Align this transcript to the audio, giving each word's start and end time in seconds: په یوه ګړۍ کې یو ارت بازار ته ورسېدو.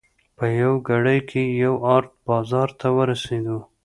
په 0.37 0.45
یوه 0.59 0.77
ګړۍ 0.87 1.19
کې 1.29 1.41
یو 1.63 1.73
ارت 1.95 2.11
بازار 2.27 2.69
ته 2.79 2.87
ورسېدو. 2.97 3.57